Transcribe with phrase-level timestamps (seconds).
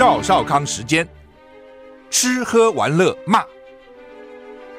[0.00, 1.06] 赵少康时间，
[2.08, 3.44] 吃喝玩乐骂，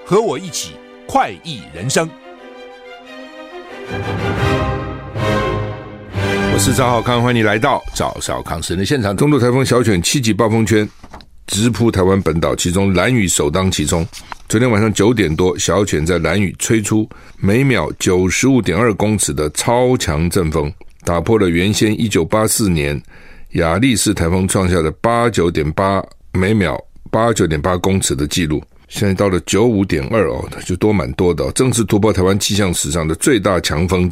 [0.03, 0.71] 和我一起
[1.05, 2.09] 快意人生。
[6.51, 9.15] 我是赵少康，欢迎你来到赵少康时间的现场。
[9.15, 10.89] 中度台风小犬七级暴风圈
[11.45, 14.03] 直扑台湾本岛，其中蓝雨首当其冲。
[14.49, 20.73] 昨天晚上九点多，小犬在蓝雨吹出每秒九十五点二公尺的超强阵风，
[21.05, 22.99] 打破了原先一九八四年。
[23.53, 34.09] 亚历士台风创下的八九点八每秒八九点八公尺的记录，现在到了九五点二哦，就多蛮多的，正式突破台湾气象史上的最大强风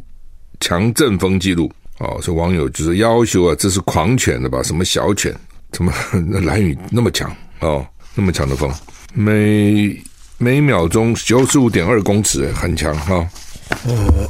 [0.59, 2.19] 强阵风记录哦。
[2.21, 4.61] 所以网友就是要求啊，这是狂犬的吧？
[4.61, 5.33] 什么小犬？
[5.71, 5.93] 怎么
[6.27, 7.85] 那兰屿那么强哦？
[8.15, 8.69] 那么强的风，
[9.13, 9.97] 每
[10.37, 13.29] 每秒钟九十五点二公尺，很强哈。
[13.85, 14.29] 哦。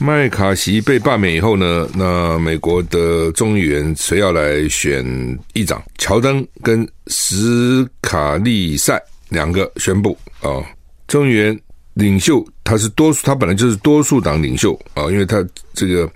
[0.00, 5.04] 麦卡锡被罢免以后呢，那美国的众议员谁要来选
[5.54, 5.82] 议长？
[5.98, 8.96] 乔登跟史卡利塞
[9.28, 10.62] 两个宣布啊，
[11.08, 11.60] 众议员
[11.94, 16.08] 领袖他是多数，他本来就是多数党领袖啊，因为他这个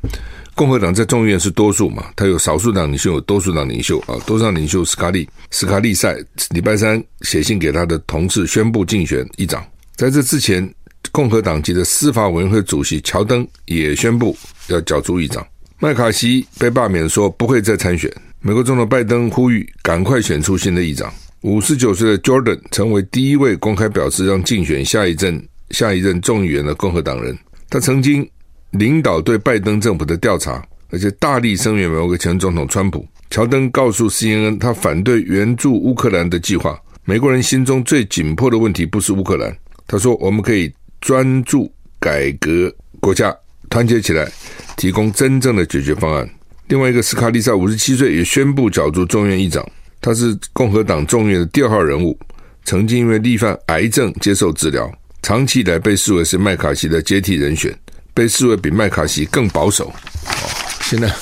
[0.55, 6.17] 共和党在众议院是多数嘛，他有少数党领袖，有多数党领袖啊，多数党领袖史卡利史卡利塞
[6.51, 9.61] 礼拜三写信给他的同事宣布竞选议长，
[9.97, 10.73] 在这之前。
[11.13, 14.35] 共和党籍的司法委员会主席乔登也宣布
[14.69, 15.47] 要角逐议长。
[15.79, 18.11] 麦卡锡被罢免，说不会再参选。
[18.41, 21.13] 美国总统拜登呼吁赶快选出新的议长。
[21.43, 27.37] 五十九岁的 Jordan 成为第一位公开表示让竞选下一任下一任众议员的共和党人。
[27.69, 28.27] 他曾经
[28.71, 33.07] 领导对拜登政府的调查，而且大力声援美国前总统川普。
[33.29, 36.81] 乔登告诉 CNN，他反对援助乌克兰的计划。
[37.05, 39.55] 美国人心中最紧迫的问题不是乌克兰，
[39.87, 40.73] 他说我们可以。
[41.03, 41.71] 专注
[42.01, 43.37] 改革国家，
[43.69, 44.31] 团结起来，
[44.77, 46.27] 提供真正的解决方案。
[46.69, 49.69] 另外一个斯卡利萨五十七岁，也宣布角逐众院议长。
[50.01, 52.17] 他是共和党众院的第二号人物，
[52.65, 54.91] 曾经因为罹患癌症接受治疗，
[55.23, 57.77] 长期以来被视为是麦卡锡的接替人选，
[58.15, 59.89] 被视为比麦卡锡更保守。
[59.89, 60.49] 哦，
[60.83, 61.13] 现在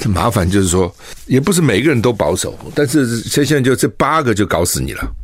[0.00, 0.92] 这麻烦就是说，
[1.26, 5.14] 也不是每个人都保守，但是现在就这八个就搞死你了。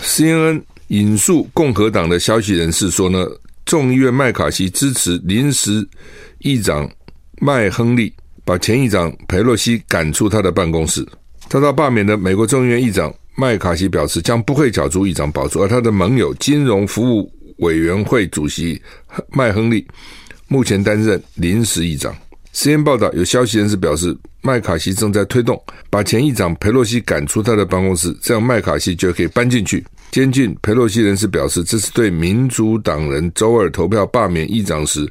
[0.00, 0.62] CNN。
[0.92, 3.26] 引述共和党的消息人士说呢，
[3.64, 5.86] 众议院麦卡锡支持临时
[6.40, 6.88] 议长
[7.40, 8.12] 麦亨利，
[8.44, 11.06] 把前议长佩洛西赶出他的办公室。
[11.48, 18.78] 遭到罢免的美国众议院议长麦卡锡表示，将不会角逐议长宝座，而他的盟友金融服务委员会主席
[19.30, 19.86] 麦亨利
[20.46, 22.14] 目前担任临时议长。
[22.54, 29.84] CNN 报道，有消息人士表示，麦卡锡正在推动把前议长佩洛西赶出他的办公室，这样麦卡锡就可以搬进去。
[30.10, 35.10] 监禁佩洛西人士表示，这是对民主党人周二投票罢免议长时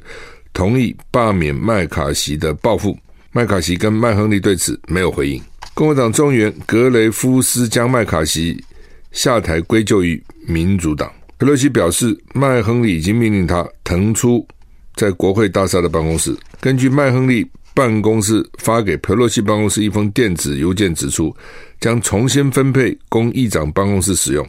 [0.52, 2.96] 同意罢免麦卡锡的报复。
[3.32, 5.42] 麦卡锡跟麦亨利对此没有回应。
[5.74, 8.62] 共和党众议员格雷夫斯将麦卡锡
[9.10, 11.10] 下台归咎于民主党。
[11.38, 14.46] 佩洛西表示，麦亨利已经命令他腾出
[14.94, 16.36] 在国会大厦的办公室。
[16.60, 21.34] 根据麦亨利办公室发给佩洛西办公室一封电子邮件指出，
[21.80, 24.46] 将重新分配供议长办公室使用。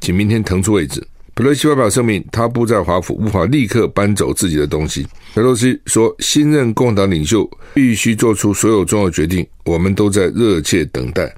[0.00, 1.06] 请明天腾出位置。
[1.34, 5.06] 佩洛西发表声明，他不在华府，无法立刻搬走自己的东西。
[5.34, 11.32] 佩洛西说：“新任共和党领袖必须做出所有重要决定，我们都在热切等待。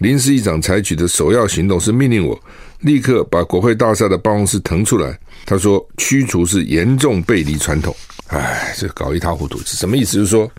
[0.00, 2.38] 临时议长采取的首要行动是命令我
[2.80, 7.94] 立刻把国会大厦的办公室腾出来。”他说：“驱除是严重背离传统。”
[8.28, 10.18] 哎，这搞一塌糊涂是什么意思？
[10.18, 10.50] 就是说，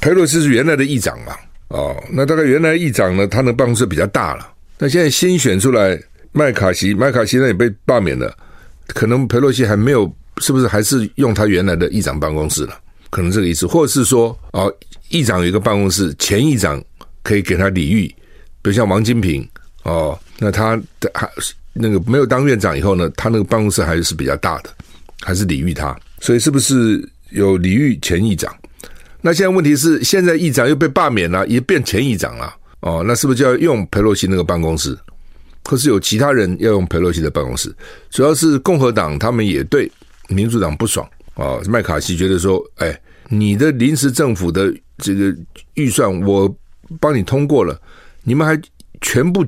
[0.00, 1.36] 佩洛西是原来的议长嘛？
[1.68, 4.50] 哦，那大概原来议长呢，他的办公室比较大了。
[4.78, 6.00] 那现在新选出来。
[6.32, 8.32] 麦卡锡，麦卡锡呢也被罢免了，
[8.86, 10.08] 可能佩洛西还没有，
[10.38, 12.78] 是不是还是用他原来的议长办公室了？
[13.10, 14.72] 可能这个意思，或者是说，哦，
[15.08, 16.80] 议长有一个办公室，前议长
[17.24, 18.06] 可以给他礼遇，
[18.62, 19.44] 比如像王金平，
[19.82, 21.28] 哦，那他的还
[21.72, 24.70] 那个没有当院长以后呢，他那个办公室还是比较大的，
[25.20, 28.54] 还是礼遇他，所以是不是有礼遇前议长？
[29.20, 34.98] 那现在问题是，现在议长又被罢免了，也变前议长了，哦，那是不是就要用佩洛西那个办公室？
[35.64, 37.72] 或是有其他人要用佩洛西的办公室，
[38.10, 39.88] 主要是共和党他们也对
[40.28, 41.60] 民主党不爽啊。
[41.68, 45.36] 麦卡锡觉得说，哎，你的临时政府的这个
[45.74, 46.52] 预算我
[46.98, 47.78] 帮你通过了，
[48.24, 48.60] 你们还
[49.02, 49.46] 全部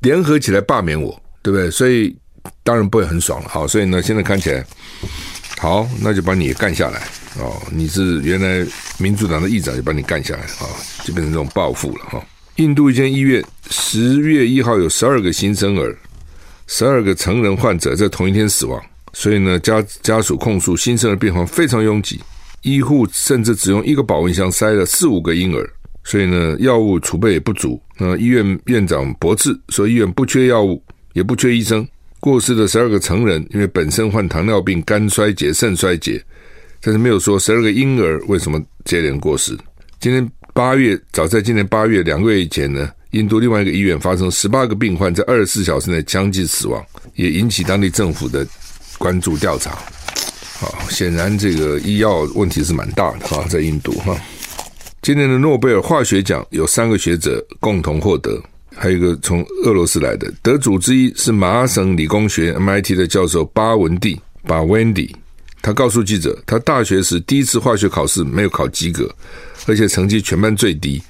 [0.00, 1.70] 联合起来罢免我，对不对？
[1.70, 2.16] 所以
[2.62, 3.48] 当然不会很爽了。
[3.48, 4.64] 好，所以呢，现在看起来，
[5.58, 7.00] 好，那就把你干下来
[7.38, 7.60] 哦。
[7.70, 8.66] 你是原来
[8.98, 10.68] 民主党的议长，就把你干下来啊，
[11.04, 12.24] 就变成这种报复了哈。
[12.56, 15.96] 印度一间医院十月一号有十二个新生儿，
[16.66, 18.82] 十二个成人患者在同一天死亡，
[19.14, 22.20] 所以呢，家家属控诉新生儿病房非常拥挤，
[22.60, 25.66] 医护甚至只用一个保温箱塞了四五个婴儿，
[26.04, 27.80] 所以呢，药物储备也不足。
[27.96, 31.86] 那医院院长驳斥说，医院不缺药物，也不缺医生。
[32.18, 36.22] 过世的十二个成人因为本身患糖尿病、肝衰竭、肾衰竭，
[36.80, 39.56] 但是没有说十二个婴儿为什么接连过世。
[39.98, 40.30] 今天。
[40.52, 46.84] 八月，早在今年八月两个月以前呢，印度另外一个医院发生十八个病患在二十四小时内相继死亡，
[47.14, 48.44] 也引起当地政府的
[48.98, 49.78] 关注调查。
[50.58, 54.14] 好，显然这个医药问题是蛮大的哈，在印度哈。
[55.02, 58.42] 今年的诺贝尔化学奖有三个学者共同获得，
[58.74, 65.14] 还有一个从俄罗斯来的得主之一是麻省理工学院 MIT 的教授巴文蒂巴温蒂，
[65.60, 69.08] 他告诉记者，他大学时第一次化学考试没有考及格。
[69.66, 71.00] 而且成绩全班最低，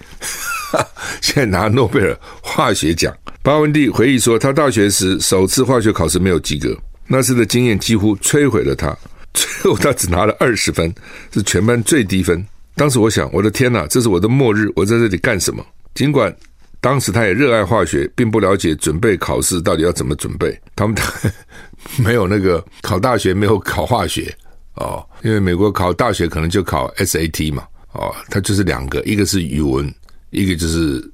[1.22, 3.16] 现在拿诺贝尔化学奖。
[3.42, 6.76] 巴文蒂回忆说，他大学时首次化学考试没有及格，
[7.06, 8.94] 那次的经验几乎摧毁了他。
[9.32, 10.92] 最后他只拿了二十分，
[11.32, 12.44] 是全班最低分。
[12.74, 15.64] 当时我想，我的天哪，这是我的末日，我在这里干什么？
[15.94, 16.34] 尽管
[16.80, 20.58] 当时他也热爱化学，并不了解准备考试到底要怎么准备。
[20.74, 20.96] 他们
[21.98, 24.34] 没有那个考大学，没有考化学
[24.74, 27.64] 哦，因为美国考大学可能就考 SAT 嘛。
[27.92, 29.92] 哦，它就是两个，一个是语文，
[30.30, 31.04] 一个就是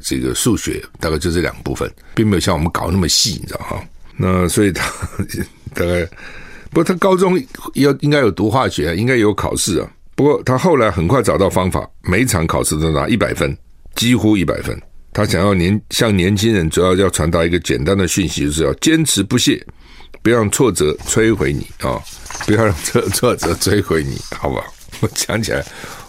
[0.00, 3.84] 这个数学，大概就这两部分，并没有像我们搞那么细，你知道哈？
[4.16, 4.88] 那所以他
[5.74, 6.06] 大概，
[6.70, 7.36] 不过他高中
[7.74, 9.90] 要应该有读化学，应该有考试啊。
[10.14, 13.54] 不过他后来很快找到方法，每场考试都拿一百分，
[13.96, 14.80] 几乎一百分。
[15.12, 19.64] 他想要年向年轻人，主要要传达一个简单的讯息，就是要坚持不懈，
[20.22, 22.02] 不要让挫折摧毁你啊、哦，
[22.46, 24.64] 不要让挫挫折摧毁你，好不好？
[25.00, 25.64] 我讲起来。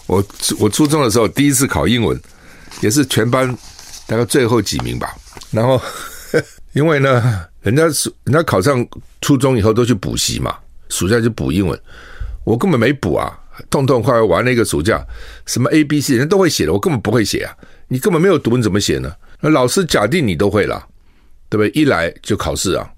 [0.07, 0.23] 我
[0.59, 2.19] 我初中的时候第一次考英文，
[2.81, 3.47] 也是全班
[4.05, 5.15] 大概最后几名吧。
[5.51, 5.81] 然后
[6.73, 8.85] 因为呢，人家是人家考上
[9.21, 10.55] 初中以后都去补习嘛，
[10.89, 11.79] 暑假就补英文，
[12.43, 13.31] 我根本没补啊，
[13.69, 15.03] 痛痛快快玩了一个暑假，
[15.45, 17.55] 什么 A B C 人都会写的，我根本不会写啊。
[17.91, 19.13] 你根本没有读，你怎么写呢？
[19.41, 20.81] 那老师假定你都会了，
[21.49, 21.69] 对不对？
[21.71, 22.89] 一来就考试啊，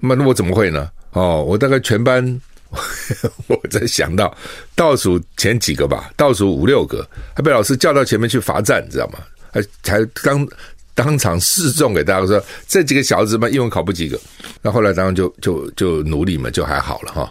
[0.00, 0.88] 那么那我怎么会呢？
[1.12, 2.40] 哦，我大概全班。
[3.46, 4.34] 我在想到
[4.74, 9.18] 倒数前几个吧，倒数五六个，还被老师叫到前面去罚站，你知道吗？
[9.52, 10.48] 还才当
[10.94, 14.18] 当场示众给大家说，这几个小子嘛，英文考不及格。
[14.62, 17.30] 那后来当然就就就努力嘛，就还好了哈。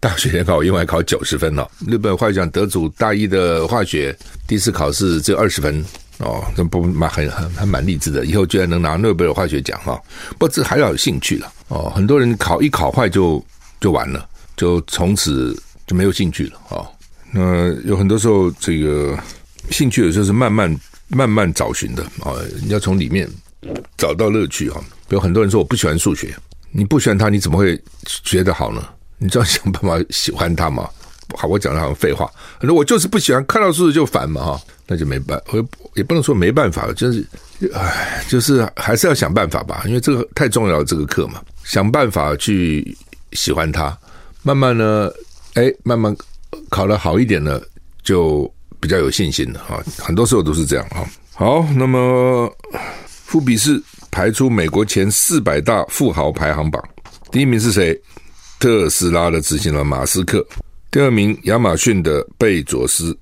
[0.00, 4.16] 大学联考英文考九十分了，日本化学奖得主大一的化学
[4.46, 5.84] 第一次考试只有二十分
[6.18, 10.00] 哦，这不蛮很很还蛮励志的，以后居然能拿诺贝尔化学奖哈。
[10.30, 13.44] 不过这还要有兴趣了哦，很多人考一考坏就
[13.80, 14.28] 就完了。
[14.56, 15.56] 就从此
[15.86, 16.82] 就没有兴趣了啊！
[17.30, 19.16] 那有很多时候，这个
[19.70, 20.76] 兴趣有时候是慢慢
[21.06, 23.30] 慢慢找寻的啊，你要从里面
[23.96, 24.80] 找到乐趣啊。
[25.06, 26.34] 比如很多人说我不喜欢数学，
[26.72, 27.80] 你不喜欢它，你怎么会
[28.24, 28.82] 学得好呢？
[29.18, 30.90] 你就要想办法喜欢它嘛。
[31.36, 32.30] 好，我讲的好像废话。
[32.58, 37.26] 很多我就是不喜欢看到数字就烦嘛哈，那就没办，我也不能说没办法，就是
[37.74, 42.96] 唉，就是还是要想办法吧，因为这个太重要了，这个课嘛，想办法去
[43.32, 43.96] 喜欢它。
[44.42, 45.10] 慢慢呢，
[45.54, 46.16] 哎，慢慢
[46.70, 47.60] 考得好一点呢，
[48.02, 49.82] 就比较有信心了哈。
[49.98, 51.04] 很多时候都是这样哈。
[51.34, 52.50] 好，那么
[53.06, 56.82] 富比士排出美国前四百大富豪排行榜，
[57.30, 58.00] 第一名是谁？
[58.60, 60.44] 特斯拉的执行长马斯克，
[60.90, 63.14] 第二名亚马逊的贝佐斯，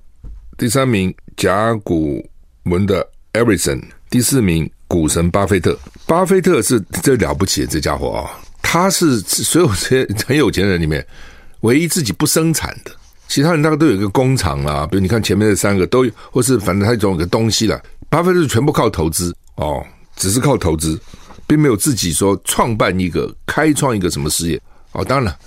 [0.57, 2.25] 第三名甲骨
[2.63, 3.77] 文的艾瑞森，
[4.09, 5.77] 第四名股神巴菲特。
[6.05, 8.31] 巴菲特是最了不起的这家伙啊。
[8.61, 11.05] 他是所有这些很有钱人里面
[11.61, 12.91] 唯一自己不生产的，
[13.27, 14.87] 其他人大概都有一个工厂啦。
[14.87, 17.81] 比如你看前面这三个都有，或是反正他总有个东西了。
[18.07, 20.97] 巴菲特全部靠投资哦，只是靠投资，
[21.45, 24.61] 并没有自己说创办一个、开创一个什么事业
[24.93, 25.03] 哦。
[25.03, 25.37] 当然了，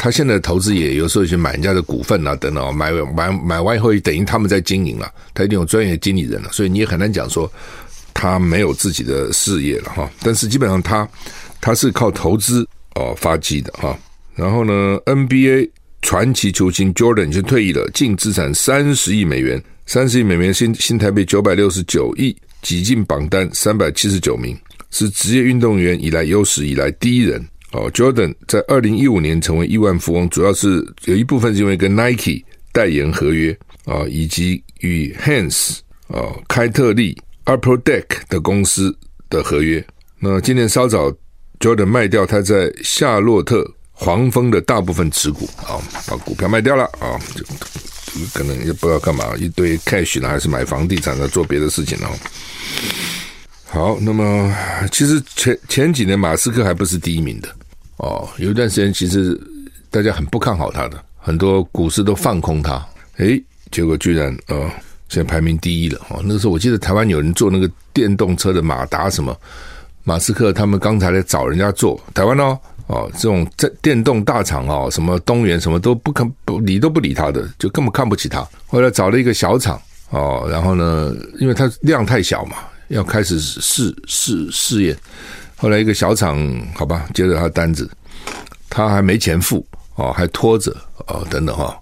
[0.00, 7.50] 他现在的投资也有时候去买人家的股份啊等等，买买买完以后等于他们在经营了，他一定有专业的经理人了，所以你也很难讲说
[8.14, 10.10] 他没有自己的事业了哈。
[10.22, 11.06] 但是基本上他。
[11.62, 13.94] 他是靠投资哦发迹的哈，
[14.34, 15.68] 然后呢，NBA
[16.00, 24.58] 传奇球星 Jordan 已经退役了，净资产三十亿美元，三十亿美元新新台币九百六十九亿，挤进榜单三百七十九名。
[24.90, 27.90] 是职业运动员以来有史以来第一人哦。
[27.92, 38.96] Jordan 在二零一五年成为亿万富翁，主要是有一部分是因为跟 Nike 代言合约啊，以及与 Hans 啊开特利 Upper Deck 的公司
[39.28, 39.84] 的合约。
[40.18, 41.12] 那今年稍早
[41.58, 47.44] ，Jordan 卖掉他在夏洛特黄蜂的大部分持股啊，把股票卖掉了啊，就
[48.34, 52.08] 可能也不知道干嘛，一堆 cash 呢，还是买房地产呢，做别的事情呢。
[53.66, 54.54] 好，那么
[54.90, 57.48] 其实前前几年马斯克还不是第一名的
[58.00, 59.38] 哦，有一段时间其实
[59.90, 62.82] 大家很不看好他的，很多股市都放空他，
[63.18, 64.70] 诶，结果居然呃
[65.08, 66.20] 现在排名第一了哦。
[66.24, 69.36] 那个时候我记得台湾有人做那个电动车的马达什么，
[70.02, 78.48] 马斯克他们刚才来找人家做台湾哦哦，这种在电动大厂哦，什么东元什么都不看不理都不理他的，就根本看不起他。
[78.66, 79.78] 后来找了一个小厂
[80.08, 82.56] 哦，然后呢，因为它量太小嘛。
[82.90, 84.96] 要开始试试试验，
[85.60, 86.38] 后来一个小厂，
[86.74, 87.88] 好吧，接着他的单子，
[88.70, 89.64] 他还没钱付
[89.96, 90.74] 哦，还拖着
[91.06, 91.76] 哦，等等哈、哦，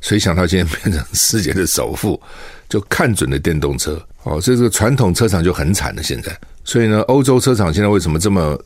[0.00, 2.20] 谁想他现在变成世界的首富，
[2.68, 6.00] 就看准了电动车哦，所以这个传统车厂就很惨了。
[6.00, 8.56] 现在，所以呢，欧洲车厂现在为什么这么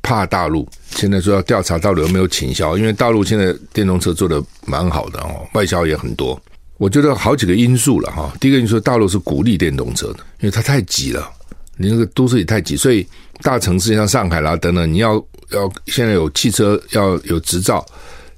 [0.00, 0.66] 怕大陆？
[0.92, 6.40] 现在说要调查到底有没有倾销，因为大陆现在电动车做得蛮好的哦，外销也很多。
[6.78, 8.32] 我觉得好几个因素了哈。
[8.40, 11.30] 第一个因素，大陆是鼓励电动车的，因为它太挤了。
[11.76, 13.06] 你那个都市里太挤，所以
[13.42, 15.14] 大城市像上海啦等等，你要
[15.50, 17.84] 要现在有汽车要有执照，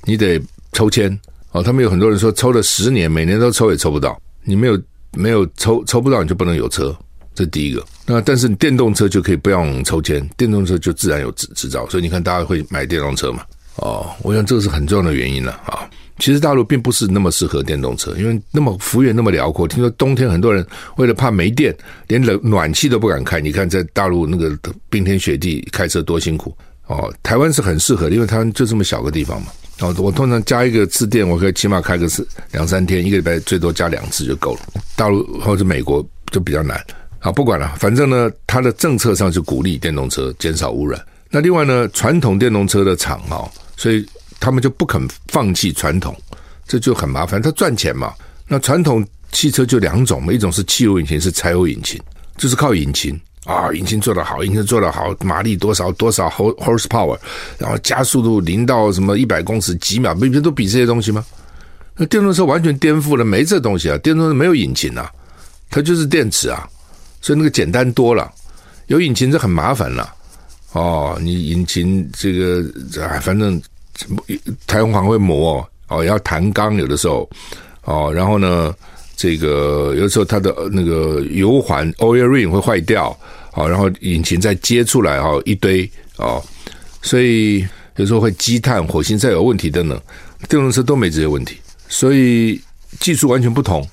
[0.04, 0.40] 你得
[0.72, 1.16] 抽签
[1.52, 1.62] 哦。
[1.62, 4.20] 他们有很多人说抽了十年，每年都抽也抽不到。
[4.42, 4.80] 你没有
[5.12, 6.96] 没有抽抽不到，你就不能有车，
[7.34, 7.84] 这第一个。
[8.06, 11.88] 那但是你电动车就可以不用抽签，电动车就自然有执执照。
[11.88, 13.42] 所以你看大家会买电动车嘛？
[13.76, 15.85] 哦，我想这个是很重要的原因了啊。
[16.18, 19.68] 其实大陆并不是那么适合电动车，因为那么幅员那么辽阔。
[19.68, 21.76] 听说冬天很多人为了怕没电，
[22.08, 23.38] 连冷暖气都不敢开。
[23.38, 24.58] 你看在大陆那个
[24.88, 26.56] 冰天雪地开车多辛苦
[26.86, 27.12] 哦。
[27.22, 29.48] 台湾是很适合的，因为台湾就这么小个地方嘛。
[29.80, 34.60] 哦，我通常加一个次电，我可以起码开个是两三天，一个礼拜最多加两次就够了。
[34.96, 36.82] 大陆或者美国就比较难。
[37.18, 40.98] 啊，不管了，反正呢，它的政策上是鼓励电动车，减少污染。
[41.28, 43.46] 那另外呢，传统电动车的厂哦，
[43.76, 44.06] 所以。
[44.38, 46.16] 他们就不肯放弃传统，
[46.66, 47.40] 这就很麻烦。
[47.40, 48.12] 他赚钱嘛，
[48.46, 52.00] 那传统汽车就两种嘛，一种是汽油引擎，是柴油引擎，
[52.36, 57.18] 就是靠引擎啊，引擎做得好，引擎做得好，马力多少多少 horsepower，
[57.58, 61.24] 然后加速度零到什么一百公尺几秒，不都比这些东西吗？
[61.96, 65.10] 那电动车完全颠覆了，没这东西啊，电动车没有引擎啊，
[65.70, 66.68] 它就是电池啊，
[67.20, 68.30] 所以那个简单多了，
[68.86, 70.14] 有引擎就很麻烦了。
[70.72, 72.62] 哦，你引擎这个
[73.02, 73.60] 啊，反正。
[74.66, 77.28] 台湾会磨哦，要弹钢有的时候
[77.84, 78.74] 哦，然后呢，
[79.16, 83.16] 这个有的时候它的那个油环 oil ring 会坏掉
[83.54, 86.42] 哦，然后引擎再接出来哦，一堆哦，
[87.02, 89.98] 所以有时候会积碳，火星再有问题等等，
[90.48, 91.56] 电动车都没这些问题，
[91.88, 92.60] 所以
[93.00, 93.88] 技术完全不同，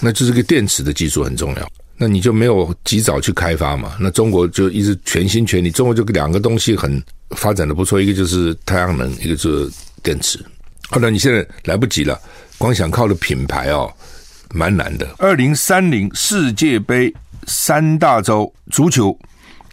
[0.00, 3.94] 那就是个电池的技术很重要，那你就没有及早去开发嘛？
[4.00, 7.02] 那中国就一直全心全力，中国就两个东西很。
[7.30, 10.38] 发展的不错，一个就是太阳能，一个就是电池。
[10.90, 12.18] 后来你现在来不及了，
[12.58, 13.92] 光想靠的品牌哦，
[14.50, 15.08] 蛮难的。
[15.18, 17.12] 二零三零世界杯
[17.46, 19.18] 三大洲足球，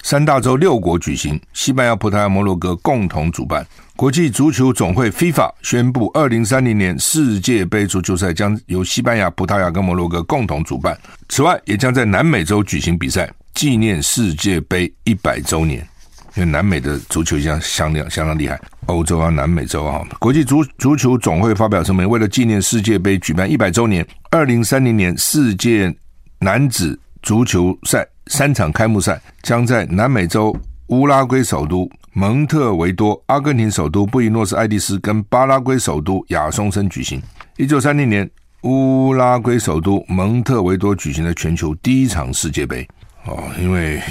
[0.01, 3.65] 三大洲六国举行，西班牙、葡萄牙、摩洛哥共同主办。
[3.95, 10.97] 国际足球总会 FIFA 宣布，二零三零年世界杯足球赛将由西班牙、葡萄牙跟摩洛哥共同主办。
[11.29, 15.87] 此外，也将在南美洲举行比赛，纪念世界杯一百周年。
[16.35, 25.93] 因为南美的足球相相当相当厉害，欧洲啊、南美洲啊，国际足足球总会发表声明，为了纪念世界杯举办一百周年，二零三零年世界
[26.39, 30.55] 男子足球赛三场开幕赛将在南美洲
[30.87, 37.21] 乌拉圭首都蒙特维多、阿根廷首都布宜诺斯艾利斯跟巴拉圭首都亚松森举行。
[37.57, 38.29] 一九三零年，
[38.61, 42.87] 乌拉圭首都蒙特维多举行了全球第一场世界杯。
[43.25, 44.01] 哦，因为。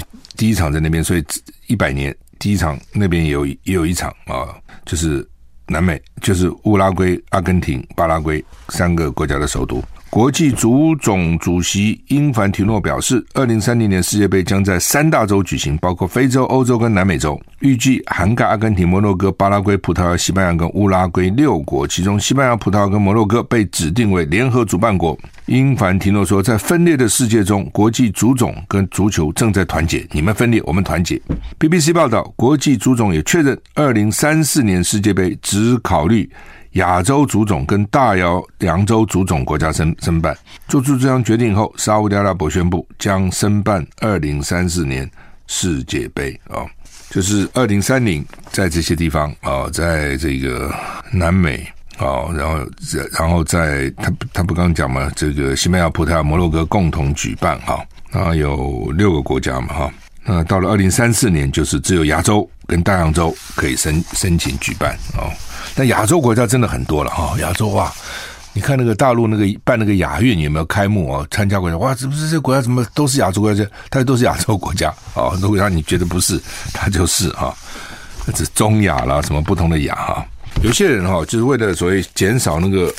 [0.41, 1.23] 第一场在那边，所以
[1.67, 5.23] 一百年第一场那边也有也有一场啊，就是
[5.67, 9.83] 南美，就是乌拉圭、阿根廷、巴拉圭三个国家的首都。
[10.11, 25.17] 国际足总主席英凡提诺表示，二零三零年世界杯将在三大洲举行，包括非洲、欧洲跟南美洲，预计涵盖阿根廷、摩洛哥、巴拉圭、葡萄牙、西班牙跟乌拉圭六国，其中西班牙、葡萄牙跟摩洛哥被指定为联合主办国。
[25.45, 30.05] 英凡提诺说，在分裂的世界中，国际足总跟足球正在团结。
[30.11, 31.21] 你们分裂，我们团结。
[31.57, 36.29] BBC 报道，国际足总也确认，二零三四年世界杯只考虑。
[36.73, 40.37] 亚洲足总跟大洋洲足总国家申申办，
[40.67, 45.09] 做出这项决定后，沙乌地阿拉伯宣布将申办二零三四年
[45.47, 46.63] 世界杯啊，
[47.09, 50.73] 就是二零三零，在这些地方啊，在这个
[51.11, 52.65] 南美啊，然后
[53.19, 65.27] 然后在他他不刚讲嘛，这个西班牙、葡萄牙、摩洛哥共同举办哈，那有六个国家嘛哈，那到了二零三四年，就是只有亚洲跟大洋洲可以申申请举办啊，
[65.75, 67.91] 但亚洲国家真的很多了哈，亚洲哇。
[68.53, 71.25] 你看那个大陆那个办那个亚运有没有开幕啊？
[71.31, 73.65] 参加国家哇，这不是这国家怎么都是亚洲国家？
[73.89, 75.31] 它都是亚洲国家啊！
[75.41, 76.37] 如果让你觉得不是，
[76.73, 77.55] 它就是哈，
[78.35, 80.25] 这中亚啦，什么不同的亚哈？
[80.61, 82.93] 有些人哈，就是为了所谓减少那个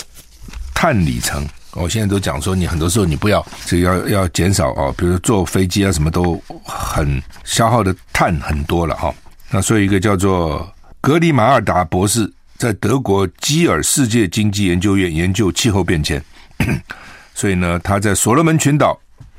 [0.73, 9.15] 碳里程，我现在都讲说，你很多时候你不要这个要要减少啊，比如坐飞机啊，什么都很消耗的碳很多了哈。
[9.51, 10.67] 那所以一个叫做
[11.03, 12.33] 格里马尔达博士。
[12.63, 16.23] 在德国基尔世界经济研究院研究气候变迁，
[17.35, 18.97] 所以呢，他在所罗门群岛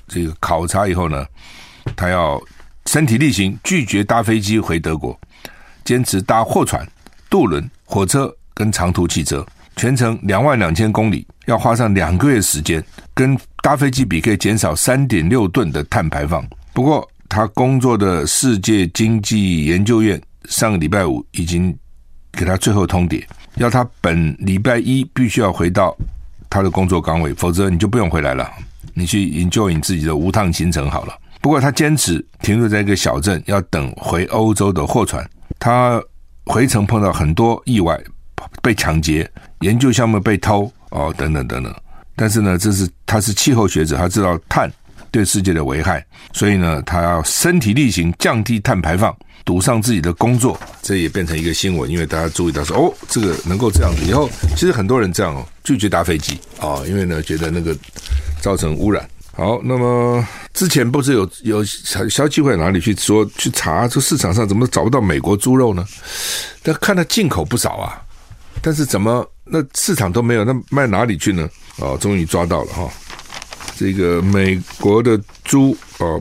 [0.09, 1.25] 这个考察以后呢，
[1.95, 2.37] 他要
[2.85, 5.17] 身体力行，拒绝搭飞机回德国，
[5.85, 6.85] 坚持搭货船、
[7.29, 9.45] 渡轮、火车跟长途汽车，
[9.77, 16.45] 全程两万两千公里，要花上两个月时间，跟搭飞机比，可以减少三点六吨的碳排放。
[16.73, 21.73] 不过，他工作的世界经济研究院上个礼拜五已经。
[22.33, 23.23] 给他最后通牒，
[23.55, 25.95] 要他本礼拜一必须要回到
[26.49, 28.49] 他的工作岗位，否则你就不用回来了。
[28.93, 31.17] 你去研究你自己的无趟行程好了。
[31.41, 35.27] 不过他坚持停留在一个小镇，要等回欧洲的货船。
[35.59, 36.01] 他
[36.45, 37.99] 回程碰到很多意外，
[38.61, 39.29] 被抢劫、
[39.61, 41.73] 研究项目被偷哦，等等等等。
[42.15, 44.71] 但是呢，这是他是气候学者，他知道碳
[45.13, 46.03] 对世界的危害，
[46.33, 49.15] 所以呢，他要身体力行，降低碳排放。
[49.45, 54.05] 堵上自己的工作，这也变成一个新闻，因为大家注意到说，哦，这个能够这样子。
[54.05, 57.75] 以后其实很多人这样哦，拒绝搭飞机啊，因为呢觉得那个
[58.39, 59.05] 造成污染。
[59.33, 65.85] 好，那么之前不是有 有消消基会哪里去说去查，这市场上怎么找不到美国猪肉呢？
[66.63, 68.01] 但看它进口不少啊，
[68.61, 71.49] 但是怎么那市场都没有，那卖哪里去呢？
[71.79, 72.89] 哦，终于抓到了哈，
[73.75, 76.19] 这个美国的猪啊，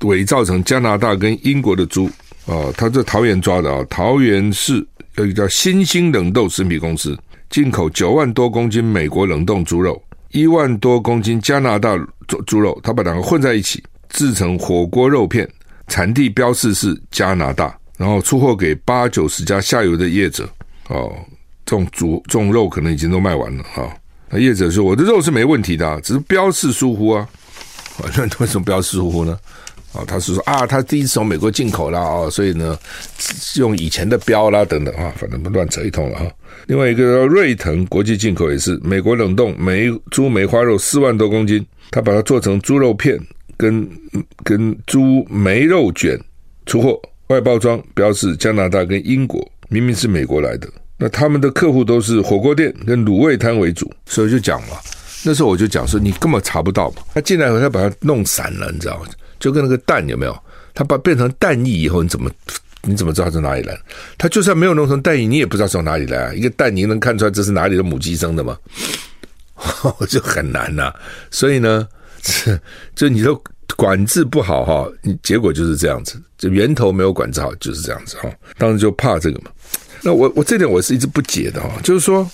[0.00, 2.08] 伪造成加拿大跟英国的猪。
[2.46, 11.96] 啊，他在桃园抓的啊，桃园市有一个叫新兴冷冻食品公司，进口九万多公斤美国冷冻猪肉，一万多公斤加拿大
[12.28, 15.48] 猪猪肉，他把两个混在一起制成火锅肉片，
[15.88, 20.46] 产地标示是加拿大，然后出货给八九十家下游的业者。
[20.88, 21.10] 哦，
[21.64, 23.88] 这种猪这种肉可能已经都卖完了啊。
[24.30, 27.28] 那业者说，我的肉是没问题的，只是标示疏忽啊。
[28.02, 29.38] 啊，那为什么标示疏忽呢？
[29.92, 32.76] 啊，他是说啊，他第一次从美国进口啦，啊，所以呢，
[33.56, 36.26] 用以前的标啦等等啊，反正乱扯一通了哈。
[36.66, 43.16] 另外一个瑞腾国际进口也是美国冷冻梅猪梅花肉四万多公斤，他把它做成猪肉片
[43.56, 43.88] 跟
[44.42, 46.18] 跟猪梅肉卷
[46.66, 50.68] 出货，外包装标示加拿大跟英国，明明是美国来的。
[50.96, 54.76] 那他们的客户都是火锅店跟卤味摊为主，所以就讲嘛，
[55.24, 59.06] 那时候我就讲说你根本查不到嘛，他进来以后他把它弄散了，你知道吗？
[59.40, 60.36] 就跟那个蛋有没有？
[60.72, 62.30] 它把变成蛋液以后，你怎么
[62.82, 63.78] 你怎么知道从哪里来？
[64.18, 66.34] 它就算没有弄成蛋液，你也不知道从哪里来！
[66.34, 68.58] 一个蛋你能看出来这是哪里的母鸡生的吗？
[70.08, 70.92] 就很难呐、
[71.30, 71.86] 所以呢，
[72.94, 73.30] 就你的
[73.76, 76.20] 管制不好哈，你结果就是这样子。
[76.36, 78.28] 就源头没有管制好，就是这样子哈。
[78.58, 79.50] 当时就怕这个嘛。
[80.04, 82.30] 那我我这点我是一直不解的哈，就是说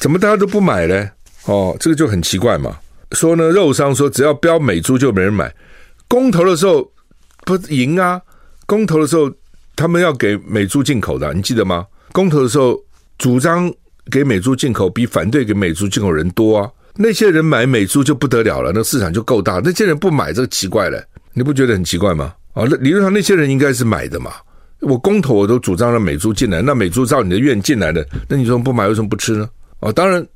[0.00, 1.08] 怎么大家都不买呢？
[1.44, 2.76] 哦，这个就很奇怪嘛。
[3.12, 5.54] 说呢，肉商说只要标美猪就没人买。
[6.08, 6.90] 公投的时候
[7.46, 8.20] 不赢啊？
[8.66, 9.32] 公投的时候
[9.76, 11.86] 他们要给美猪进口的，你记得吗？
[12.12, 12.76] 公投的时候
[13.16, 13.72] 主张
[14.10, 16.70] 给美猪进口比反对给美猪进口人多啊。
[16.96, 19.60] 那些人买美猪就不得了了，那市场就够大。
[19.64, 21.00] 那些人不买，这个奇怪了，
[21.32, 22.34] 你不觉得很奇怪吗？
[22.54, 24.32] 啊，那理论上那些人应该是买的嘛。
[24.80, 29.48] 我公投我都主张让美猪进来，那美猪照你的愿进来的，那你说不买为什么不吃呢？
[29.80, 30.26] 哦，当然。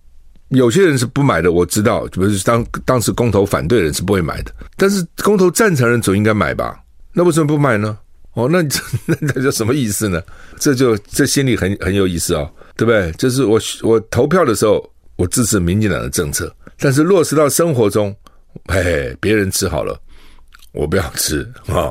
[0.49, 6.79] 有些人是不买的，我知道，比如当当时公投反对的人是不会买的，但是公投赞成人总应该买吧？
[7.15, 7.97] 那为什么不买呢？
[8.35, 8.61] 哦，那
[9.07, 10.23] 那 那叫什么意思呢？
[10.59, 13.11] 这就这心里很很有意思啊、哦，对不对？
[13.13, 18.15] 就是我我投票的时候，我支持民进党的政策，但是落实到生活中，
[18.69, 19.99] 嘿嘿，别人吃好了，
[20.73, 21.91] 我不要吃啊、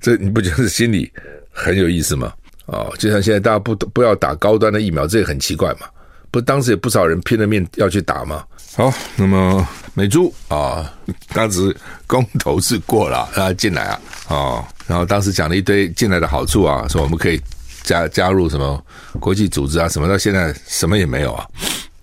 [0.00, 1.10] 这你不就是心里
[1.56, 2.32] 很有意思吗？
[2.66, 5.86] 啊、哦，就像现在大家不不要打高端的疫苗，这也很奇怪嘛。
[6.32, 8.44] 不，当时也不少人拼了命要去打嘛。
[8.74, 10.92] 好，那么美珠啊，
[11.32, 11.74] 当时
[12.06, 17.40] 公投是过了，让他进来啊，哦，然后当时讲了一堆进来的好处啊，说我们可以
[17.84, 18.84] 加加入什么
[19.20, 21.46] 国际组织啊，什么到现在什么也没有啊，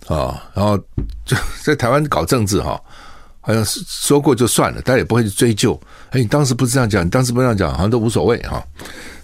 [0.08, 0.76] 啊，然后
[1.26, 2.80] 就在台湾搞政治哈，
[3.42, 5.78] 好像是说过就算了，大家也不会去追究。
[6.10, 8.64] 哎，你当时不是这样讲，你当时不这样讲，好像都无所谓哈。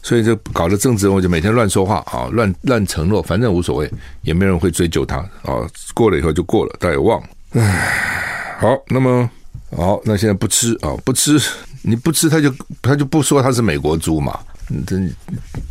[0.03, 3.91] 所以就搞得政治人物就每天乱说话啊，乱乱承诺，反正无所谓，
[4.23, 5.69] 也没人会追究他啊。
[5.95, 7.29] 过了以后就过了，大家也忘了。
[7.53, 9.29] 唉，好，那么
[9.77, 11.39] 好，那现在不吃啊，不吃，
[11.83, 14.39] 你不吃他就他就不说他是美国猪嘛。
[14.87, 14.97] 这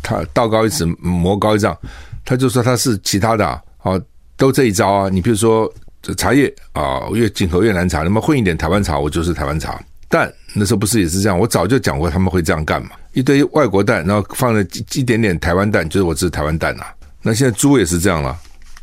[0.02, 1.76] 他道高一尺，魔高一丈，
[2.24, 3.46] 他就说他是其他的
[3.78, 4.00] 啊，
[4.36, 5.08] 都这一招啊。
[5.08, 9.82] 你比如说这茶叶啊，越进口越南茶，那么混一点台湾茶，我就是台湾茶。
[10.08, 11.38] 但那时候不是也是这样？
[11.38, 12.90] 我早就讲过他们会这样干嘛？
[13.12, 14.62] 一堆外国蛋，然后放了
[14.94, 16.94] 一点点台湾蛋，就是我这是台湾蛋呐、啊。
[17.22, 18.38] 那现在猪也是这样了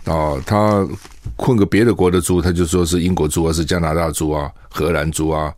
[0.06, 0.88] 哦，他
[1.36, 5.54] 混个别的国的猪，他就说是英国猪啊，是加拿大猪啊，荷兰猪啊，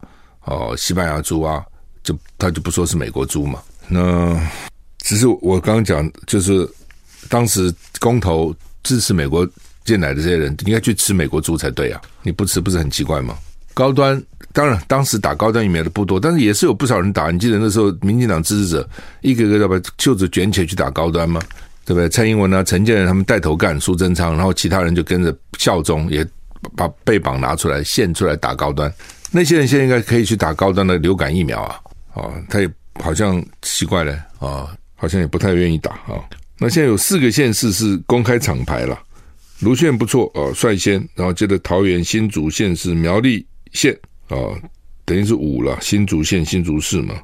[0.45, 1.63] 哦，西班牙猪啊，
[2.03, 3.59] 就他就不说是美国猪嘛。
[3.87, 4.39] 那
[4.99, 6.67] 只是我刚刚讲，就是
[7.27, 9.47] 当时公投支持美国
[9.83, 12.01] 进来的这些人，应该去吃美国猪才对啊！
[12.23, 13.37] 你不吃不是很奇怪吗？
[13.73, 17.31] 高端当然当时打高端疫苗的不多，但是也是有不少人打。
[17.31, 18.89] 你记得那时候民进党支持者
[19.21, 21.41] 一个个要把袖子卷起来去打高端吗？
[21.85, 22.07] 对不对？
[22.09, 26.25] 蔡英文啊、陈建仁他们带头干，苏贞昌，然后其他人就跟着效忠，也
[26.75, 28.93] 把背膀拿出来献出来打高端。
[29.31, 31.79] 那些人现在应该可以去打高端的流感疫苗啊！
[32.13, 32.69] 啊，他也。
[33.01, 36.19] 好像奇怪了啊，好像也不太愿意打啊。
[36.57, 38.99] 那现在有四个县市是公开厂牌了，
[39.61, 44.37] 芦县不错啊，率先，然后接着桃园、新竹县是苗栗县啊，
[45.05, 45.77] 等于是五了。
[45.81, 47.15] 新竹县、新竹市嘛，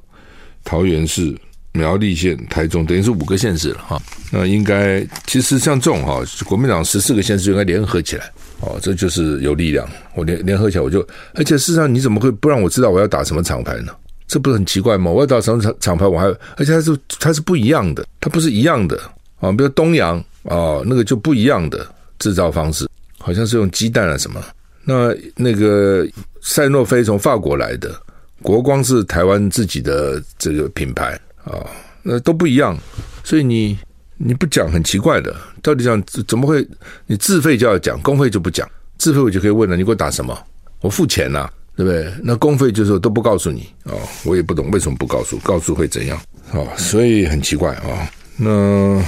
[0.63, 1.36] 桃园市、
[1.71, 4.01] 苗栗县、台中，等于是五个县市了哈。
[4.31, 8.31] 那应该其实像这种哈，国民党十四个县市应该联合起来
[8.62, 9.88] 哦，这就是有力量。
[10.15, 13.93] 我联联合起来，我就而且事实上，你怎么会不让我知道我要打什么厂牌呢？
[14.27, 15.12] 这不是很奇怪吗？
[15.12, 16.25] 我要打什么厂厂牌，我还
[16.58, 18.99] 而且它是它是不一样的，它不是一样的
[19.39, 19.51] 啊。
[19.51, 24.43] 比如东阳啊，那个就不一样的制造方式，好像是用鸡蛋啊什么。
[24.86, 26.08] 那那个
[26.41, 27.93] 赛诺菲从法国来的，
[28.41, 31.65] 国光是台湾自己的这个品牌啊，
[32.04, 32.78] 那都不一样。
[33.24, 33.78] 所以你
[34.17, 36.65] 你不讲很奇怪的，到底讲怎么会？
[37.08, 38.69] 你自费就要讲，公费就不讲。
[38.98, 40.38] 自费我就可以问了，你给我打什么？
[40.82, 42.13] 我付钱呐、对不对？
[42.24, 46.17] 那公费就是都不告诉你哦，我也不懂为什么不告诉，告诉会怎样？
[46.54, 48.08] 哦，所以很奇怪啊、哦。
[48.38, 49.04] 那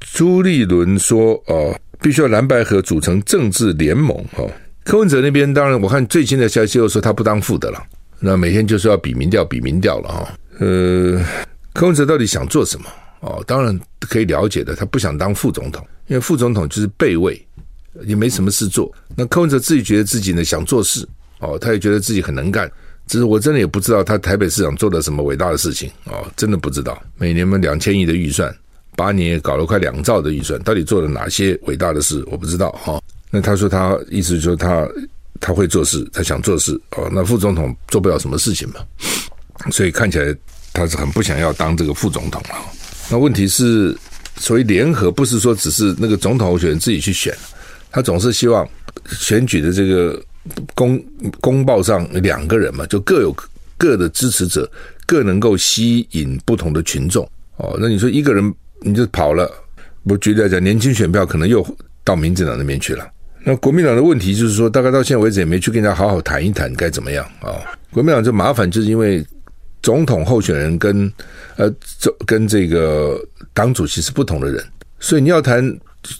[0.00, 4.50] 朱立伦说哦，必须要蓝白合组成政治联盟哦。
[4.84, 7.82] 柯文哲那边当然，我看最新的消息又说他不当副的了，
[8.20, 11.24] 那每天就是要比民调，比民调了哈、呃，
[11.72, 12.86] 柯文哲到底想做什么？
[13.20, 17.42] 哦，当然可以了解的，他不想当副总统，因为副总统就是备位，
[18.02, 18.92] 也没什么事做。
[19.16, 21.08] 那柯文哲自己觉得自己呢想做事。
[21.40, 22.70] 哦，他也觉得自己很能干，
[23.06, 27.02] 只是我真的也不知道他台北市长做了什么伟大的事情哦，真的不知道。
[27.18, 28.54] 每年嘛两千亿的预算，
[28.96, 32.98] 八年搞了快两兆的预算，到底做了哪些伟大的事，我不知道哈、
[33.34, 34.88] 那他说他意思就是说他
[35.40, 37.10] 他会做事，他想做事哦。
[37.12, 38.76] 那副总统做不了什么事情嘛，
[39.72, 40.34] 所以看起来
[40.72, 42.62] 他是很不想要当这个副总统啊。
[43.10, 43.94] 那问题是，
[44.36, 47.36] 所谓联合不是说只是那个总统候选人自己去选，
[47.90, 48.66] 他总是希望
[49.10, 50.22] 选举的这个。
[50.74, 51.02] 公
[51.40, 53.34] 公报上两个人嘛，就各有
[53.78, 54.70] 各的支持者，
[55.06, 57.74] 各能够吸引不同的群众哦。
[57.80, 59.50] 那你说一个人你就跑了，
[60.02, 61.66] 我举例来讲，年轻选票可能又
[62.04, 63.10] 到民进党那边去了。
[63.44, 67.60] 那国民党的问题就是说，大概到现在为止也没去跟人家好好谈一谈该怎么样啊、
[67.92, 69.24] 国民党就麻烦，就是因为
[69.82, 71.12] 总统候选人跟
[71.56, 71.72] 呃
[72.26, 73.20] 跟这个
[73.52, 74.64] 党主席是不同的人，
[74.98, 75.62] 所以你要谈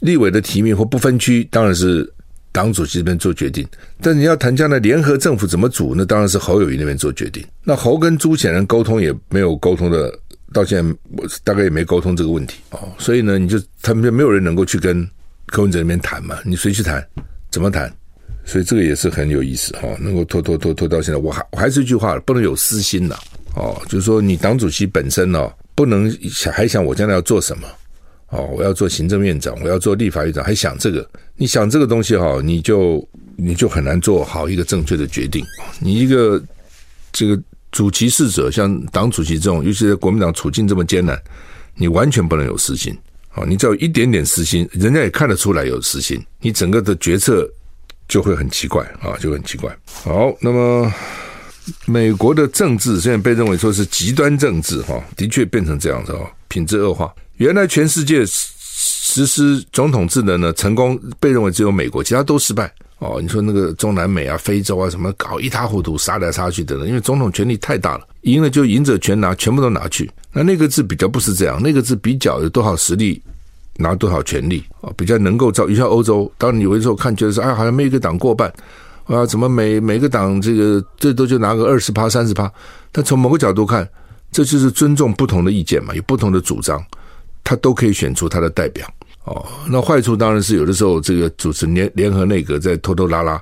[0.01, 2.09] 立委的提名或不分区，当然是。
[2.51, 3.67] 党主席这边做决定，
[3.99, 7.45] 但你要谈将来联合政府怎么组，那当然是侯友谊那边做决定。
[7.65, 10.09] 那侯跟朱显然沟通也没有沟通的，
[10.53, 12.87] 到现在我大概也没沟通这个问题哦。
[12.97, 15.05] 所以呢，你就他们就没有人能够去跟
[15.47, 16.37] 柯文哲那边谈嘛？
[16.43, 17.05] 你谁去谈？
[17.51, 17.91] 怎么谈？
[18.43, 19.87] 所以这个也是很有意思哈。
[19.99, 23.15] 能够拖拖拖拖到现在，我还我还是一句话，不能有私心呐
[23.55, 27.67] 哦，就是说你党主席本身呢，不能想还想我将来要做什么。
[28.29, 31.07] 哦，我要做行政院长，我要做立法院长，还想这个？
[31.37, 35.45] 你想这个东西哈，你就你就很难做好一个正确的决定。
[35.79, 36.43] 你一个
[37.11, 41.19] 这个主其事者，像党主席这种，尤其是国民党处境这么艰难，
[41.75, 42.95] 你完全不能有私心。
[43.35, 47.47] 哦，你只要一点点私心，人家也看得出来有私心，你整个的决策
[48.07, 49.75] 就会很奇怪啊，就很奇怪。
[50.03, 50.91] 好，那么
[51.85, 57.13] 美国的政治现在被认为说是极端政治，哈，的确变成这样子哦，品质恶化。
[57.37, 62.73] 原来全世界实施总统制的呢，成功被认为只有美国，其他都失败。
[63.05, 70.09] 哦，你说那个中南美啊、非洲啊什么，搞一塌糊涂，杀来杀去的呢，因为总统权力太大了，赢了就赢者全拿，全部都拿去。
[70.31, 73.21] 那那个字比较不是这样，那个字比较有多少实力
[73.77, 75.65] 拿多少权力啊，比较能够造。
[75.67, 78.51] 你像欧洲，当你有的时候看觉得说，哎，好像没一个党过半，
[79.05, 82.51] 啊，怎么每每个党这个最多就拿个二十趴、三十趴？
[82.91, 83.87] 但从某个角度看，
[84.31, 86.83] 这就是尊重不同的意见嘛，有不同的主张，
[87.43, 88.85] 他都可以选出他的代表。
[89.25, 93.41] 哦，那坏处当然是有的时候这个主持联联合内阁在拖拖拉拉，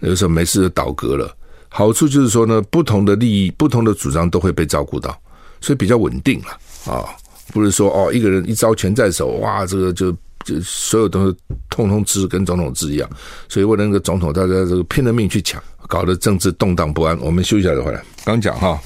[0.00, 1.32] 有的时候没事就倒阁了。
[1.68, 5.16] 好处就是说呢，不同的利益、不同的主张都会被照顾到，
[5.60, 7.06] 所以比较稳定了啊、
[7.52, 10.10] 不是说哦，一个人一招权在手，哇，这个就
[10.44, 11.36] 就所有东西
[11.70, 13.08] 通通吃，跟总统制一样。
[13.48, 17.16] 所以为了那个总统，大家这个拼了命去抢，搞得政治动荡不安。
[17.20, 18.02] 我们休息一下再回来。
[18.24, 18.76] 刚讲哈，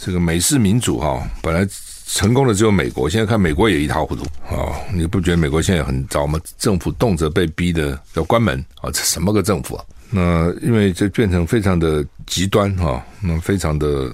[0.00, 1.64] 这个美式民主哈，本来。
[2.08, 6.40] 成功的只有美国，现在看美国也一塌糊涂啊、你不觉得美国现在很糟吗？
[6.56, 9.84] 政府动辄被逼的要关门啊、这什么个政府啊？
[10.10, 14.10] 那因为这变成非常的极端哈、那非常的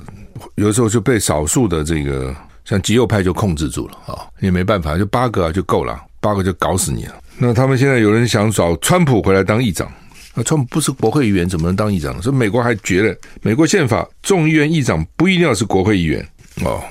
[0.56, 4.26] 有时候就被少数的这个像极右派就控制住了啊！
[4.40, 7.14] 也、没办法，就八个啊就够了，八个就搞死你了。
[7.38, 9.88] 那他们现在有人想找川普回来当议长，
[10.34, 12.20] 那川普不是国会议员，怎么能当议长？
[12.20, 16.28] 所以美国还觉得美国宪法众议院议长不一定要是国会议员
[16.64, 16.82] 哦。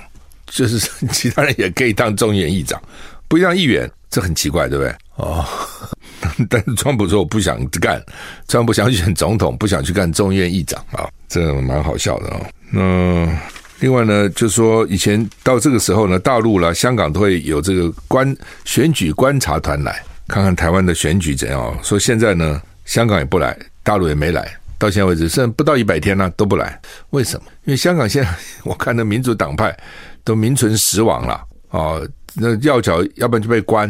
[0.48, 0.78] 就是
[1.12, 2.82] 其他人也可以当众议院议长，
[3.28, 4.96] 不一样议员，这很奇怪，对不对？
[5.16, 5.46] 哦，
[6.50, 8.02] 但是川普说我不想干，
[8.48, 12.46] 川普想选总统，不想去干众议院议长啊，这蛮好笑的啊、哦。
[12.72, 13.40] 那
[13.80, 21.78] 另外呢，就是说以前到这个时候呢，大陆啦、香港都会有这个观选举观察团来看看台湾的选举怎样。
[21.84, 26.80] 说现在呢，香港也不来，大陆也没来，到现在为止剩不到一百天了都不来，
[27.12, 27.46] 为什么？
[27.66, 28.30] 因为香港现在
[28.64, 29.78] 我看的民主党派。
[30.24, 32.00] 都名存实亡了啊！
[32.36, 33.88] 那要角要不然就被关，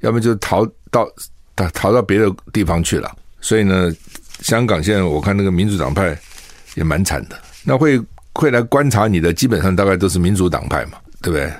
[0.00, 1.08] 要不然就逃到
[1.54, 3.14] 逃逃到别的地方去了。
[3.40, 3.92] 所以呢，
[4.40, 6.18] 香港现在我看那个民主党派
[6.74, 7.38] 也蛮惨的。
[7.62, 8.00] 那会
[8.32, 11.52] 会来观察你的，基本上大概都是民主党派嘛，对不对？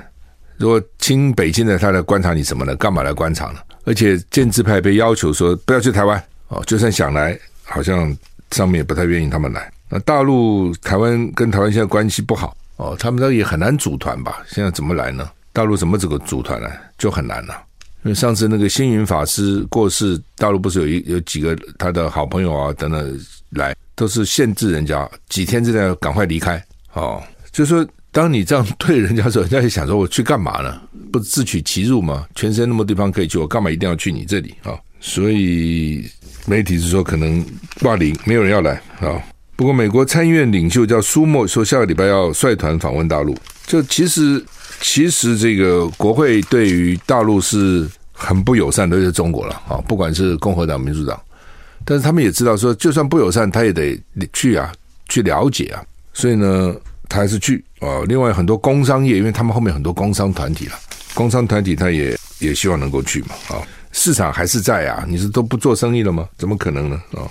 [0.56, 2.74] 如果亲北京的，他来观察你什么呢？
[2.76, 3.58] 干嘛来观察呢？
[3.84, 8.16] 而且建制派被要求说不要去台湾哦，就算想来，好像
[8.50, 9.70] 上面也不太愿意他们来。
[9.88, 12.56] 那大陆台湾跟台湾现在关系不好。
[12.76, 14.42] 哦，他们那也很难组团吧？
[14.48, 15.30] 现在怎么来呢？
[15.52, 16.68] 大陆怎么这个组团呢？
[16.98, 17.54] 就很难了。
[18.02, 26.62] 因为上次那个星云法师过世，大陆不是有一有几个他的好朋友啊等等来，都是限制人家几天之内要赶快离开。
[26.92, 30.80] 哦，就说当你这样对人家说，人家就想说我去干嘛呢？
[31.10, 32.26] 不自取其辱吗？
[32.34, 34.78] 全身那么地方可以去，我干嘛一定要去你这里啊？
[35.00, 36.10] 所以
[36.46, 37.44] 媒体是说可能
[37.80, 39.22] 挂零，没有人要来啊。
[39.57, 43.37] 不过，美国参议院领袖叫苏默说，下个礼拜要率团访问大陆。
[43.67, 44.45] 就其实，
[44.81, 49.77] 其实这个国会对于大陆是很不友善的，是中国了啊。
[49.87, 51.21] 不管是共和党、民主党，
[51.85, 53.97] 但是他们也知道说，就算不友善，他也得
[54.33, 54.73] 去啊，
[55.09, 55.83] 去了解啊。
[56.12, 56.75] 所以呢，
[57.09, 58.03] 他还是去啊。
[58.09, 60.75] 另外，很多工商业，因为他们后面很多工商团体了，
[61.14, 63.62] 工商团体他也也希望能够去嘛啊。
[63.93, 66.29] 市场还是在啊，你是都不做生意了吗？
[66.37, 67.23] 怎么可能呢啊？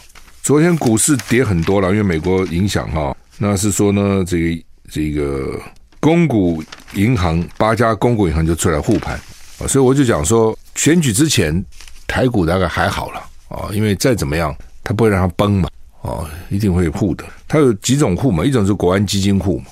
[0.43, 3.15] 昨天股市跌很多了，因为美国影响哈。
[3.38, 5.58] 那是说呢，这个这个
[6.01, 6.62] 公股
[6.95, 9.15] 银行八家公股银行就出来护盘
[9.60, 11.63] 啊，所以我就讲说，选举之前
[12.06, 14.53] 台股大概还好了啊，因为再怎么样，
[14.84, 15.69] 它不会让它崩嘛，
[16.01, 17.23] 哦，一定会护的。
[17.47, 19.65] 它有几种护嘛，一种是国安基金护嘛，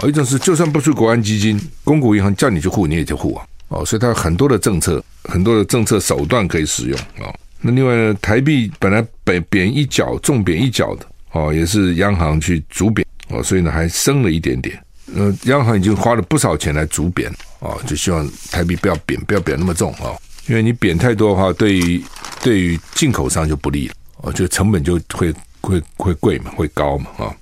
[0.00, 7.32] 哦，一种是就算不是国安基金，公股银行叫你去护，你也就护啊，哦，所以它有很多的政策，很多的政策手段可以使用啊。
[7.66, 14.78] 那另外呢，台币本来贬贬一角，重贬一角的哦，也是央行去逐贬哦，所以呢还升了一点点。
[15.14, 20.14] 呃，央行已经花了不少钱来逐贬哦，就希望台币不要贬，不要贬那么重哦，
[20.46, 22.04] 因为你贬太多的话，对于
[22.42, 27.34] 对于进口商就不利了哦，就成本就会会会贵嘛，会高嘛啊。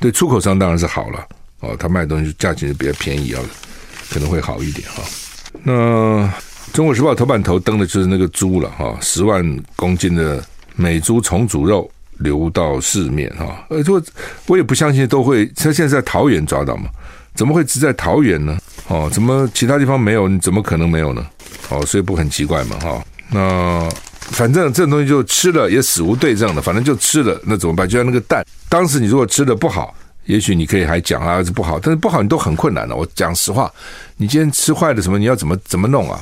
[0.00, 1.24] 对出口商当然是好了
[1.60, 3.40] 哦，他卖东西价钱就比较便宜啊，
[4.10, 5.04] 可能会好一点哈。
[5.62, 6.28] 那。
[6.72, 10.42] 中国时报头版头登的就是那个猪了哈，十万公斤的
[10.76, 14.02] 美猪重组肉流到市面哈，呃，我
[14.46, 16.88] 我也不相信都会，他现在在桃园抓到嘛？
[17.34, 18.56] 怎么会只在桃园呢？
[18.88, 20.28] 哦，怎么其他地方没有？
[20.28, 21.26] 你怎么可能没有呢？
[21.68, 23.04] 哦，所以不很奇怪嘛哈。
[23.30, 27.88] 那反正这种东西就吃了也死无对证的，反正就吃了，那怎么办？
[27.88, 29.94] 就像那个蛋，当时你如果吃的不好，
[30.26, 32.96] 也许你可以还讲啊是不好，但是不好你都很困难的。
[32.96, 33.72] 我讲实话，
[34.16, 35.18] 你今天吃坏了什么？
[35.18, 36.20] 你要怎么怎么弄啊？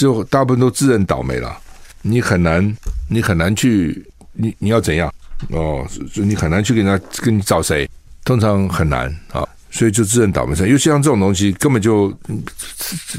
[0.00, 1.54] 就大部分都自认倒霉了，
[2.00, 2.74] 你很难，
[3.06, 5.12] 你很难去，你你要怎样
[5.50, 5.86] 哦？
[6.10, 7.86] 就你很难去跟他跟你找谁，
[8.24, 10.66] 通常很难啊，所以就自认倒霉噻。
[10.66, 12.10] 尤其像这种东西，根本就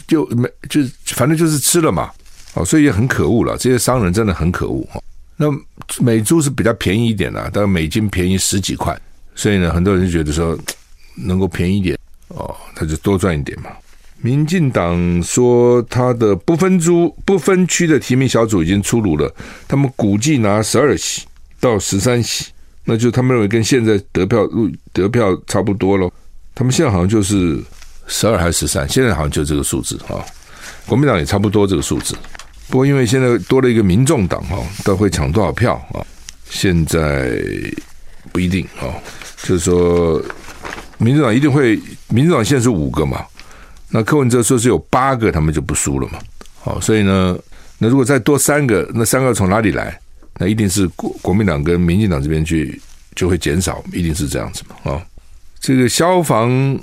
[0.07, 2.09] 就没就反正就是吃了嘛，
[2.55, 3.55] 哦，所以也很可恶了。
[3.57, 4.99] 这些商人真的很可恶哈。
[5.37, 5.45] 那
[5.99, 8.99] 美猪是比较便宜一点的，大概美金便宜十几块，
[9.35, 10.57] 所以呢，很多人就觉得说
[11.13, 11.95] 能够便宜一点
[12.29, 13.69] 哦，他就多赚一点嘛。
[14.21, 19.33] 民进党说，他的不分猪不分区的提名小组已经出炉了，
[19.67, 21.23] 他们估计拿十二席
[21.59, 22.45] 到十三席，
[22.85, 26.11] 那就他们认为跟现在得票入得票差不多咯。
[26.53, 27.59] 他们现在好像就是
[28.07, 30.23] 十二还是十三，现在好像就这个数字啊。
[30.85, 32.15] 国民党也差不多这个数字，
[32.69, 36.05] 不过因为现在多了一个民众党哈，都会抢多少票啊？
[36.49, 37.41] 现在
[38.31, 38.93] 不一定啊，
[39.43, 40.21] 就是说
[40.97, 41.79] 民主党一定会，
[42.09, 43.25] 民主党现在是五个嘛，
[43.91, 46.19] 那柯文哲说是有八个，他们就不输了嘛。
[46.59, 47.37] 好，所以呢，
[47.77, 49.99] 那如果再多三个，那三个从哪里来？
[50.39, 52.81] 那一定是国国民党跟民进党这边去
[53.15, 54.91] 就会减少，一定是这样子嘛。
[54.91, 55.05] 啊，
[55.59, 56.79] 这个消防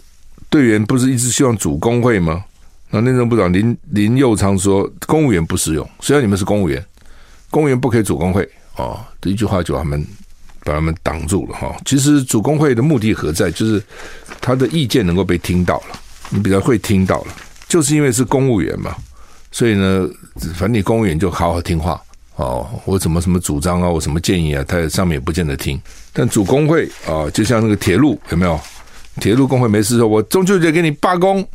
[0.51, 2.45] 队员不是一直希望组工会吗？
[2.91, 6.85] 那内政部长林林佑昌说，公务员不适用，虽然你们是公务员，
[7.51, 10.07] 公务员不可以组工会哦，这一句话就把他们
[10.65, 11.77] 把他们挡住了哈。
[11.85, 13.51] 其实组工会的目的何在？
[13.51, 13.83] 就是
[14.41, 17.35] 他的意见能够被听到了，你比较会听到了，
[17.69, 18.95] 就是因为是公务员嘛，
[19.51, 20.09] 所以呢，
[20.55, 22.01] 反正你公务员就好好听话
[22.37, 22.69] 哦。
[22.85, 25.81] 我怎么什么主张啊，我什么建议啊，他上面也不见得听。
[26.13, 28.59] 但主工会啊，就像那个铁路有没有？
[29.21, 31.47] 铁路工会没事说，我中秋节给你罢工。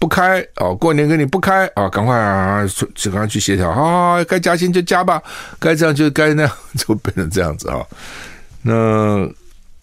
[0.00, 5.20] 不开哦，过年给你不开啊，赶快啊，就赶快去协调啊，该加薪就加吧，
[5.58, 7.84] 该这样就该那样，就变成这样子啊。
[8.62, 9.28] 那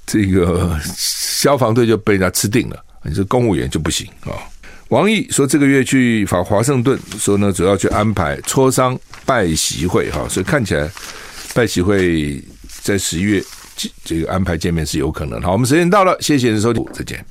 [0.05, 4.33] 这个消防队就被人家吃定了，你是公务员就不行啊。
[4.89, 10.87] 王毅说这个月去访华盛顿，说呢主要去安排磋商拜习会哈，所以看起来
[11.55, 12.39] 拜习会
[12.83, 13.43] 在十一月
[14.03, 15.41] 这个安排见面是有可能。
[15.41, 17.25] 好，我们时间到了，谢谢您的收听，再见。